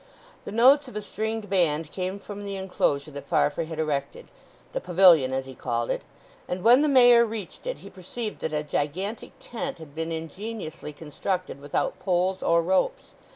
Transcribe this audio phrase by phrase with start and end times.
[0.45, 5.31] The notes of a stringed band came from the enclosure that Farfrae had erected—the pavilion
[5.31, 9.77] as he called it—and when the Mayor reached it he perceived that a gigantic tent
[9.77, 13.13] had been ingeniously constructed without poles or ropes.